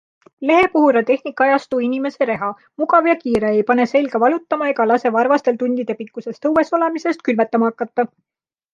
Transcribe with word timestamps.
Lehepuhur 0.49 0.97
on 1.01 1.05
tehnikaajastu 1.09 1.79
inimese 1.87 2.27
reha- 2.29 2.49
mugav 2.83 3.11
ja 3.11 3.15
kiire, 3.21 3.53
ei 3.59 3.67
pane 3.69 3.87
selga 3.93 4.23
valutama 4.25 4.73
ega 4.75 4.91
lase 4.95 5.15
varvastel 5.19 5.63
tundide 5.65 6.01
pikkusest 6.03 6.53
õues 6.53 6.77
olemisest 6.81 7.27
külmetama 7.29 7.75
hakata. 7.75 8.13